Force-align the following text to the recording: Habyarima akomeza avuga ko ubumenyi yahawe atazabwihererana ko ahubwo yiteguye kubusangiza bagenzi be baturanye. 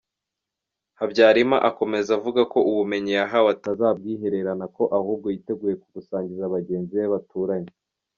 Habyarima 0.99 1.57
akomeza 1.69 2.09
avuga 2.17 2.41
ko 2.51 2.59
ubumenyi 2.69 3.11
yahawe 3.19 3.49
atazabwihererana 3.55 4.65
ko 4.75 4.83
ahubwo 4.97 5.25
yiteguye 5.33 5.75
kubusangiza 5.81 6.53
bagenzi 6.55 6.93
be 6.99 7.07
baturanye. 7.15 7.71